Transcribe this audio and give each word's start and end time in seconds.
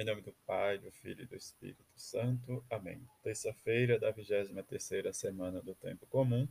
Em 0.00 0.04
nome 0.04 0.22
do 0.22 0.32
Pai, 0.46 0.78
do 0.78 0.90
Filho 0.90 1.24
e 1.24 1.26
do 1.26 1.36
Espírito 1.36 1.84
Santo. 1.94 2.64
Amém. 2.70 2.98
Terça-feira 3.22 3.98
da 3.98 4.10
23ª 4.10 5.12
semana 5.12 5.60
do 5.60 5.74
Tempo 5.74 6.06
Comum, 6.06 6.48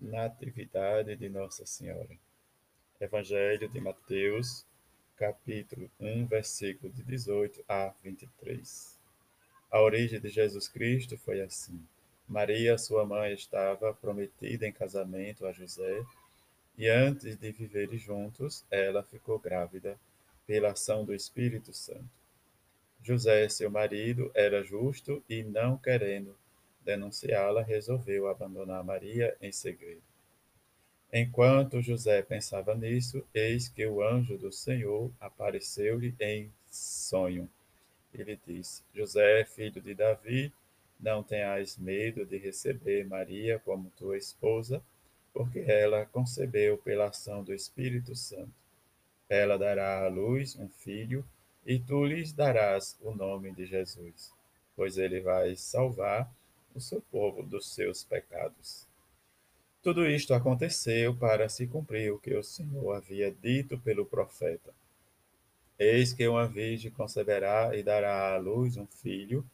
Natividade 0.00 1.14
de 1.14 1.28
Nossa 1.28 1.64
Senhora. 1.64 2.18
Evangelho 3.00 3.68
de 3.68 3.80
Mateus, 3.80 4.66
capítulo 5.16 5.88
1, 6.00 6.26
versículo 6.26 6.92
de 6.92 7.04
18 7.04 7.64
a 7.68 7.94
23. 8.02 8.98
A 9.70 9.80
origem 9.80 10.18
de 10.18 10.28
Jesus 10.28 10.66
Cristo 10.66 11.16
foi 11.16 11.40
assim. 11.42 11.80
Maria, 12.26 12.76
sua 12.76 13.06
mãe, 13.06 13.32
estava 13.32 13.94
prometida 13.94 14.66
em 14.66 14.72
casamento 14.72 15.46
a 15.46 15.52
José, 15.52 16.04
e 16.76 16.88
antes 16.88 17.36
de 17.36 17.52
viverem 17.52 17.96
juntos, 17.96 18.64
ela 18.72 19.04
ficou 19.04 19.38
grávida 19.38 19.96
pela 20.48 20.72
ação 20.72 21.04
do 21.04 21.14
Espírito 21.14 21.72
Santo. 21.72 22.25
José, 23.02 23.48
seu 23.48 23.70
marido, 23.70 24.30
era 24.34 24.62
justo 24.62 25.22
e, 25.28 25.42
não 25.42 25.76
querendo 25.78 26.36
denunciá-la, 26.84 27.62
resolveu 27.62 28.28
abandonar 28.28 28.82
Maria 28.84 29.36
em 29.40 29.50
segredo. 29.52 30.02
Enquanto 31.12 31.80
José 31.80 32.22
pensava 32.22 32.74
nisso, 32.74 33.24
eis 33.32 33.68
que 33.68 33.86
o 33.86 34.02
anjo 34.02 34.36
do 34.36 34.52
Senhor 34.52 35.10
apareceu-lhe 35.20 36.14
em 36.20 36.52
sonho. 36.70 37.48
Ele 38.12 38.38
disse: 38.46 38.82
José, 38.94 39.44
filho 39.44 39.80
de 39.80 39.94
Davi, 39.94 40.52
não 40.98 41.22
tenhas 41.22 41.76
medo 41.76 42.24
de 42.24 42.38
receber 42.38 43.06
Maria 43.06 43.58
como 43.58 43.92
tua 43.96 44.16
esposa, 44.16 44.82
porque 45.32 45.60
ela 45.60 46.06
concebeu 46.06 46.78
pela 46.78 47.08
ação 47.08 47.42
do 47.44 47.52
Espírito 47.52 48.14
Santo. 48.14 48.52
Ela 49.28 49.58
dará 49.58 50.04
à 50.04 50.08
luz 50.08 50.56
um 50.56 50.68
filho 50.68 51.24
e 51.66 51.80
tu 51.80 52.04
lhes 52.04 52.32
darás 52.32 52.96
o 53.02 53.10
nome 53.10 53.50
de 53.50 53.66
Jesus, 53.66 54.32
pois 54.76 54.96
ele 54.96 55.20
vai 55.20 55.56
salvar 55.56 56.32
o 56.72 56.80
seu 56.80 57.02
povo 57.10 57.42
dos 57.42 57.74
seus 57.74 58.04
pecados. 58.04 58.86
Tudo 59.82 60.06
isto 60.06 60.32
aconteceu 60.32 61.14
para 61.16 61.48
se 61.48 61.66
cumprir 61.66 62.12
o 62.12 62.18
que 62.20 62.34
o 62.34 62.42
Senhor 62.42 62.92
havia 62.92 63.32
dito 63.32 63.76
pelo 63.78 64.06
profeta. 64.06 64.72
Eis 65.76 66.12
que 66.12 66.26
uma 66.28 66.46
virgem 66.46 66.90
conceberá 66.90 67.76
e 67.76 67.82
dará 67.82 68.34
à 68.34 68.38
luz 68.38 68.76
um 68.76 68.86
filho, 68.86 69.44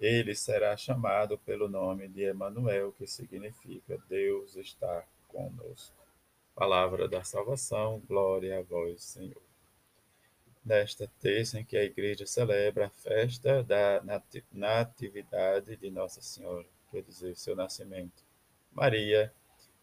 ele 0.00 0.34
será 0.34 0.74
chamado 0.78 1.36
pelo 1.38 1.68
nome 1.68 2.08
de 2.08 2.22
Emanuel, 2.22 2.92
que 2.92 3.06
significa 3.06 3.98
Deus 4.08 4.56
está 4.56 5.04
conosco. 5.28 5.94
Palavra 6.54 7.06
da 7.06 7.22
salvação, 7.22 8.02
glória 8.08 8.58
a 8.58 8.62
vós, 8.62 9.02
Senhor 9.02 9.49
nesta 10.64 11.10
terça 11.20 11.58
em 11.58 11.64
que 11.64 11.76
a 11.76 11.84
Igreja 11.84 12.26
celebra 12.26 12.86
a 12.86 12.90
festa 12.90 13.62
da 13.62 14.02
Natividade 14.52 15.76
de 15.76 15.90
Nossa 15.90 16.20
Senhora, 16.20 16.66
quer 16.90 17.02
dizer, 17.02 17.36
seu 17.36 17.56
nascimento. 17.56 18.22
Maria, 18.72 19.32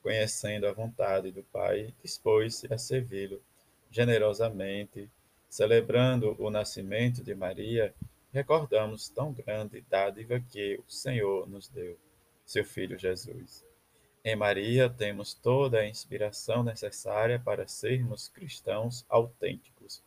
conhecendo 0.01 0.67
a 0.67 0.71
vontade 0.73 1.31
do 1.31 1.43
Pai, 1.43 1.93
dispôs-se 2.01 2.71
a 2.71 2.77
servi-lo 2.77 3.41
generosamente, 3.89 5.09
celebrando 5.49 6.35
o 6.39 6.49
nascimento 6.49 7.23
de 7.23 7.33
Maria, 7.33 7.93
recordamos 8.31 9.09
tão 9.09 9.33
grande 9.33 9.81
dádiva 9.89 10.39
que 10.39 10.79
o 10.87 10.91
Senhor 10.91 11.49
nos 11.49 11.67
deu, 11.67 11.97
seu 12.45 12.63
Filho 12.63 12.97
Jesus. 12.97 13.65
Em 14.23 14.35
Maria 14.35 14.89
temos 14.89 15.33
toda 15.33 15.79
a 15.79 15.87
inspiração 15.87 16.61
necessária 16.63 17.39
para 17.39 17.67
sermos 17.67 18.27
cristãos 18.27 19.05
autênticos 19.09 20.03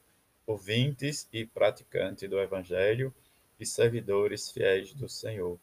ouvintes 0.50 1.28
e 1.32 1.46
praticantes 1.46 2.28
do 2.28 2.40
Evangelho 2.40 3.14
e 3.58 3.64
servidores 3.64 4.50
fiéis 4.50 4.92
do 4.92 5.08
Senhor. 5.08 5.58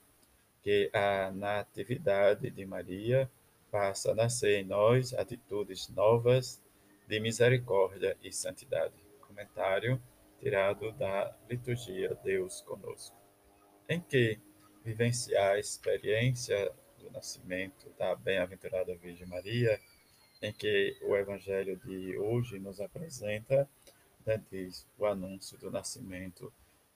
Que 0.64 0.90
a 0.94 1.30
Natividade 1.32 2.50
de 2.50 2.66
Maria 2.66 3.30
faça 3.70 4.16
nascer 4.16 4.60
em 4.60 4.64
nós 4.66 5.14
atitudes 5.14 5.90
novas 5.90 6.62
de 7.08 7.20
misericórdia 7.20 8.18
e 8.24 8.32
santidade. 8.32 8.94
Comentário 9.28 10.02
tirado 10.40 10.92
da 10.94 11.36
liturgia 11.50 12.18
Deus 12.24 12.62
Conosco. 12.62 13.16
Em 13.90 14.00
que 14.00 14.40
vivenciar 14.86 15.56
a 15.56 15.60
experiência 15.60 16.72
do 17.00 17.12
nascimento 17.12 17.90
da 17.98 18.16
bem-aventurada 18.16 18.96
Virgem 18.96 19.28
Maria, 19.28 19.80
em 20.42 20.54
que 20.54 20.98
o 21.02 21.16
Evangelho 21.16 21.76
de 21.78 22.18
hoje 22.18 22.60
nos 22.60 22.80
apresenta 22.80 23.68
diz 24.36 24.86
o 24.98 25.06
anúncio 25.06 25.58
do 25.58 25.72
nascimento 25.72 26.52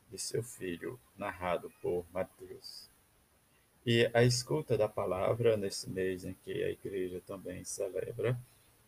de 0.09 0.17
seu 0.17 0.43
filho, 0.43 0.99
narrado 1.15 1.71
por 1.81 2.05
Mateus. 2.11 2.89
E 3.85 4.09
a 4.13 4.23
escuta 4.23 4.77
da 4.77 4.89
palavra 4.89 5.55
nesse 5.55 5.89
mês 5.89 6.25
em 6.25 6.33
que 6.33 6.63
a 6.63 6.69
igreja 6.69 7.21
também 7.25 7.63
celebra 7.63 8.37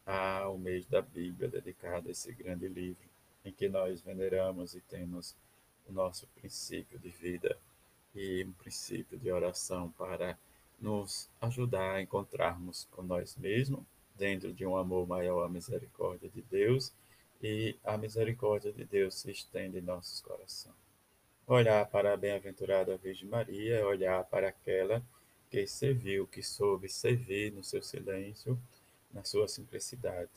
ah, 0.05 0.49
o 0.49 0.57
mês 0.57 0.85
da 0.85 1.01
Bíblia, 1.01 1.47
dedicado 1.47 2.09
a 2.09 2.11
esse 2.11 2.33
grande 2.33 2.67
livro, 2.67 3.07
em 3.45 3.51
que 3.51 3.69
nós 3.69 4.01
veneramos 4.01 4.75
e 4.75 4.81
temos 4.81 5.35
o 5.87 5.93
nosso 5.93 6.27
princípio 6.35 6.99
de 6.99 7.09
vida 7.09 7.57
e 8.13 8.43
um 8.43 8.51
princípio 8.51 9.17
de 9.17 9.31
oração 9.31 9.89
para 9.97 10.37
nos 10.79 11.29
ajudar 11.41 11.95
a 11.95 12.01
encontrarmos 12.01 12.87
com 12.91 13.01
nós 13.01 13.35
mesmos, 13.37 13.83
dentro 14.15 14.53
de 14.53 14.65
um 14.65 14.77
amor 14.77 15.07
maior 15.07 15.43
à 15.43 15.49
misericórdia 15.49 16.29
de 16.29 16.41
Deus 16.43 16.93
e 17.43 17.75
a 17.83 17.97
misericórdia 17.97 18.71
de 18.71 18.85
Deus 18.85 19.15
se 19.15 19.29
estende 19.29 19.79
em 19.79 19.81
nossos 19.81 20.21
corações. 20.21 20.73
Olhar 21.45 21.85
para 21.87 22.13
a 22.13 22.17
bem-aventurada 22.17 22.95
Virgem 22.95 23.27
Maria 23.27 23.85
olhar 23.85 24.23
para 24.23 24.47
aquela 24.47 25.03
que 25.51 25.67
serviu, 25.67 26.25
que 26.25 26.41
soube 26.41 26.87
servir 26.87 27.51
no 27.51 27.61
seu 27.61 27.83
silêncio, 27.83 28.57
na 29.11 29.25
sua 29.25 29.49
simplicidade. 29.49 30.31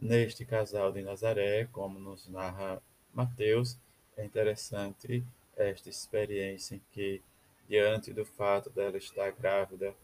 Neste 0.00 0.44
casal 0.44 0.90
de 0.90 1.00
Nazaré, 1.00 1.68
como 1.70 2.00
nos 2.00 2.26
narra 2.26 2.82
Mateus, 3.14 3.78
é 4.16 4.24
interessante 4.24 5.24
esta 5.56 5.88
experiência 5.88 6.74
em 6.74 6.82
que, 6.90 7.22
diante 7.68 8.12
do 8.12 8.24
fato 8.24 8.68
dela 8.68 8.96
estar 8.96 9.30
grávida, 9.30 9.94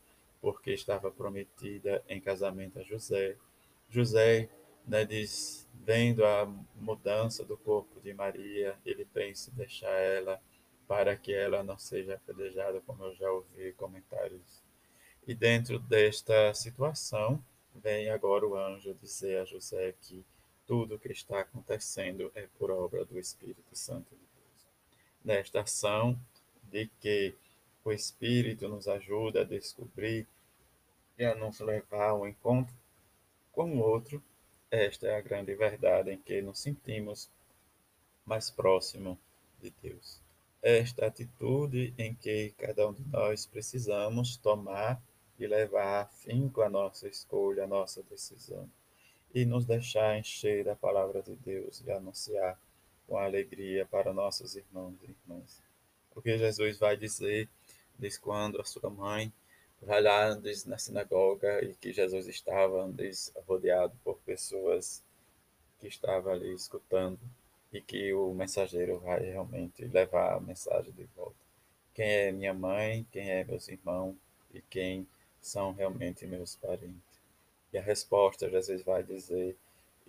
porque 0.41 0.71
estava 0.71 1.11
prometida 1.11 2.01
em 2.09 2.21
casamento 2.21 2.79
a 2.79 2.83
José, 2.85 3.37
José 3.91 4.49
né, 4.89 5.05
diz, 5.05 5.69
vendo 5.85 6.25
a 6.25 6.47
mudança 6.75 7.45
do 7.45 7.57
corpo 7.57 8.01
de 8.01 8.13
Maria, 8.15 8.77
ele 8.85 9.05
pensa 9.05 9.51
em 9.51 9.55
deixar 9.55 9.91
ela 9.91 10.41
para 10.87 11.15
que 11.15 11.33
ela 11.33 11.63
não 11.63 11.79
seja 11.79 12.15
apedrejada, 12.15 12.81
como 12.87 13.05
eu 13.05 13.15
já 13.15 13.31
ouvi 13.31 13.73
comentários. 13.75 14.63
E 15.27 15.35
dentro 15.35 15.79
desta 15.79 16.55
situação, 16.55 17.45
vem 17.75 18.09
agora 18.09 18.47
o 18.47 18.57
anjo 18.57 18.95
dizer 18.95 19.39
a 19.39 19.45
José 19.45 19.95
que 20.01 20.25
tudo 20.67 20.95
o 20.95 20.99
que 20.99 21.13
está 21.13 21.41
acontecendo 21.41 22.33
é 22.35 22.47
por 22.59 22.71
obra 22.71 23.05
do 23.05 23.19
Espírito 23.19 23.77
Santo 23.77 24.11
de 24.11 24.17
Deus. 24.17 24.67
Nesta 25.23 25.61
ação 25.61 26.19
de 26.63 26.87
que 27.01 27.35
o 27.85 27.93
Espírito 27.93 28.69
nos 28.69 28.89
ajuda 28.89 29.43
a 29.43 29.45
descobrir 29.45 30.27
e 31.19 31.25
a 31.25 31.35
nos 31.35 31.61
levar 31.61 32.11
ao 32.11 32.27
encontro 32.27 32.75
com 33.53 33.77
o 33.77 33.81
outro, 33.81 34.23
esta 34.71 35.07
é 35.07 35.17
a 35.17 35.21
grande 35.21 35.55
verdade 35.55 36.11
em 36.11 36.19
que 36.19 36.43
nos 36.43 36.61
sentimos 36.61 37.31
mais 38.25 38.51
próximo 38.51 39.19
de 39.61 39.73
Deus. 39.83 40.21
Esta 40.63 41.07
atitude 41.07 41.95
em 41.97 42.15
que 42.15 42.53
cada 42.59 42.89
um 42.89 42.93
de 42.93 43.03
nós 43.09 43.47
precisamos 43.47 44.37
tomar 44.37 45.01
e 45.39 45.47
levar 45.47 46.03
a 46.03 46.07
fim 46.07 46.49
com 46.49 46.63
a 46.63 46.69
nossa 46.69 47.09
escolha, 47.09 47.65
a 47.65 47.67
nossa 47.67 48.03
decisão, 48.03 48.69
e 49.35 49.45
nos 49.45 49.65
deixar 49.65 50.19
encher 50.19 50.65
da 50.65 50.75
palavra 50.75 51.23
de 51.23 51.37
Deus 51.37 51.83
e 51.87 51.91
anunciar 51.91 52.59
com 53.07 53.17
alegria 53.17 53.87
para 53.87 54.13
nossos 54.13 54.57
irmãos 54.57 54.95
e 55.03 55.11
irmãs. 55.11 55.63
Porque 56.13 56.37
Jesus 56.37 56.79
vai 56.79 56.97
dizer, 56.97 57.49
diz 57.99 58.19
quando 58.19 58.61
a 58.61 58.65
sua 58.65 58.91
mãe 58.91 59.33
vai 59.83 60.03
lá 60.03 60.35
na 60.67 60.79
sinagoga 60.79 61.65
e 61.65 61.75
que 61.75 61.93
Jesus 61.93 62.27
estava 62.27 62.91
rodeado 63.47 63.97
por 64.05 64.19
pessoas 64.19 65.03
que 65.79 65.87
estavam 65.87 66.33
ali 66.33 66.53
escutando 66.53 67.21
e 67.73 67.81
que 67.81 68.13
o 68.13 68.33
mensageiro 68.35 68.99
vai 68.99 69.21
realmente 69.21 69.85
levar 69.85 70.35
a 70.35 70.41
mensagem 70.41 70.93
de 70.93 71.05
volta. 71.17 71.37
Quem 71.95 72.09
é 72.09 72.33
minha 72.33 72.55
mãe, 72.55 73.07
quem 73.11 73.31
é 73.31 73.45
meus 73.45 73.69
irmãos 73.69 74.17
e 74.53 74.61
quem 74.63 75.07
são 75.41 75.73
realmente 75.73 76.27
meus 76.27 76.57
parentes. 76.57 77.19
E 77.73 77.79
a 77.79 77.83
resposta 77.83 78.49
Jesus 78.49 78.83
vai 78.83 79.03
dizer 79.03 79.57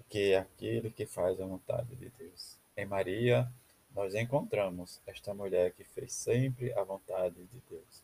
que 0.09 0.31
é 0.31 0.37
aquele 0.37 0.89
que 0.89 1.05
faz 1.05 1.39
a 1.39 1.45
vontade 1.45 1.95
de 1.95 2.09
Deus. 2.17 2.57
Em 2.75 2.85
Maria, 2.85 3.51
nós 3.93 4.15
encontramos 4.15 5.01
esta 5.05 5.33
mulher 5.33 5.73
que 5.73 5.83
fez 5.83 6.13
sempre 6.13 6.71
a 6.73 6.83
vontade 6.83 7.35
de 7.35 7.61
Deus. 7.69 8.03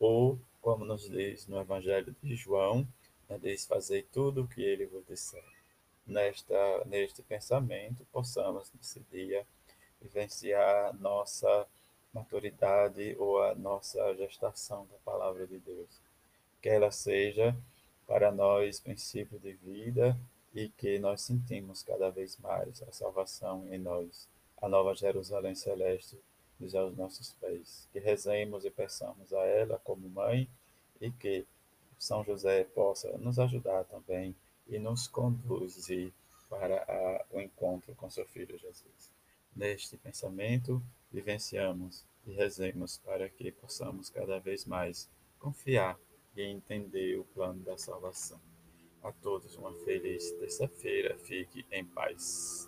Ou 0.00 0.38
como 0.68 0.84
nos 0.84 1.08
diz 1.08 1.46
no 1.46 1.58
Evangelho 1.58 2.14
de 2.22 2.36
João, 2.36 2.86
né, 3.26 3.38
diz 3.38 3.64
fazer 3.64 4.06
tudo 4.12 4.42
o 4.42 4.46
que 4.46 4.60
ele 4.60 4.84
vos 4.84 5.02
disser. 5.06 5.42
Nesta, 6.06 6.84
neste 6.84 7.22
pensamento, 7.22 8.06
possamos 8.12 8.70
nesse 8.74 9.00
dia 9.10 9.46
vivenciar 9.98 10.92
nossa 11.00 11.66
maturidade 12.12 13.16
ou 13.18 13.42
a 13.42 13.54
nossa 13.54 14.14
gestação 14.16 14.86
da 14.92 14.98
palavra 15.10 15.46
de 15.46 15.58
Deus. 15.58 15.88
Que 16.60 16.68
ela 16.68 16.90
seja 16.90 17.56
para 18.06 18.30
nós 18.30 18.78
princípio 18.78 19.38
de 19.38 19.54
vida 19.54 20.14
e 20.54 20.68
que 20.68 20.98
nós 20.98 21.22
sentimos 21.22 21.82
cada 21.82 22.10
vez 22.10 22.36
mais 22.36 22.82
a 22.82 22.92
salvação 22.92 23.66
em 23.72 23.78
nós, 23.78 24.28
a 24.60 24.68
nova 24.68 24.94
Jerusalém 24.94 25.54
celeste 25.54 26.18
aos 26.74 26.94
nossos 26.94 27.32
pés. 27.40 27.88
Que 27.90 27.98
rezemos 27.98 28.66
e 28.66 28.70
peçamos 28.70 29.32
a 29.32 29.46
ela 29.46 29.80
como 29.82 30.06
mãe 30.10 30.46
e 31.00 31.10
que 31.10 31.46
São 31.98 32.24
José 32.24 32.64
possa 32.64 33.16
nos 33.18 33.38
ajudar 33.38 33.84
também 33.84 34.34
e 34.66 34.78
nos 34.78 35.08
conduzir 35.08 36.12
para 36.48 36.82
a, 36.82 37.24
o 37.30 37.40
encontro 37.40 37.94
com 37.94 38.10
seu 38.10 38.26
Filho 38.26 38.58
Jesus. 38.58 39.10
Neste 39.54 39.96
pensamento, 39.96 40.82
vivenciamos 41.10 42.04
e 42.26 42.32
rezemos 42.32 42.98
para 42.98 43.28
que 43.28 43.50
possamos 43.50 44.10
cada 44.10 44.38
vez 44.38 44.64
mais 44.64 45.08
confiar 45.38 45.98
e 46.36 46.42
entender 46.42 47.18
o 47.18 47.24
plano 47.24 47.60
da 47.64 47.76
salvação. 47.76 48.40
A 49.02 49.12
todos 49.12 49.56
uma 49.56 49.72
feliz 49.84 50.30
terça-feira. 50.32 51.16
Fique 51.18 51.64
em 51.70 51.84
paz. 51.84 52.56